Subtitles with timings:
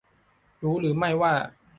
[0.63, 1.33] รู้หรือไม่ว่า